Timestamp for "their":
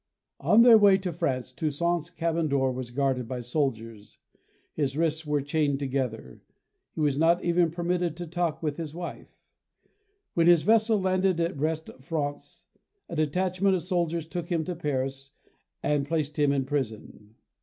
0.63-0.79